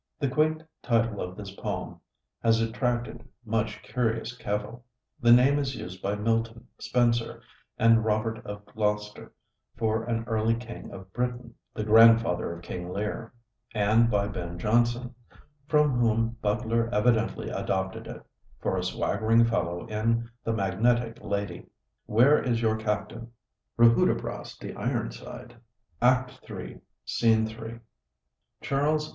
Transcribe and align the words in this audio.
The 0.19 0.29
quaint 0.29 0.63
title 0.81 1.21
of 1.21 1.37
this 1.37 1.51
poem 1.51 1.99
has 2.41 2.59
attracted 2.59 3.23
much 3.45 3.83
curious 3.83 4.35
cavil. 4.35 4.83
The 5.21 5.31
name 5.31 5.59
is 5.59 5.75
used 5.75 6.01
by 6.01 6.15
Milton, 6.15 6.65
Spenser, 6.79 7.43
and 7.77 8.03
Robert 8.03 8.43
of 8.43 8.65
Gloucester 8.65 9.31
for 9.77 10.03
an 10.05 10.23
early 10.23 10.55
king 10.55 10.89
of 10.91 11.13
Britain, 11.13 11.53
the 11.75 11.83
grandfather 11.83 12.51
of 12.51 12.63
King 12.63 12.89
Lear; 12.89 13.31
and 13.75 14.09
by 14.09 14.27
Ben 14.27 14.57
Jonson 14.57 15.13
from 15.67 15.99
whom 15.99 16.29
Butler 16.41 16.89
evidently 16.91 17.51
adopted 17.51 18.07
it 18.07 18.25
for 18.59 18.77
a 18.79 18.83
swaggering 18.83 19.45
fellow 19.45 19.85
in 19.85 20.27
the 20.43 20.51
'Magnetic 20.51 21.19
Lady': 21.23 21.59
"Rut 21.59 21.65
Where 22.07 22.41
is 22.41 22.59
your 22.59 22.75
captain 22.75 23.31
Rudhudibrass 23.77 24.57
de 24.57 24.73
Ironside?" 24.73 25.57
Act 26.01 26.39
iii., 26.49 26.81
Scene 27.05 27.45
3. 27.45 27.79
Charles 28.61 29.09
II. 29.09 29.09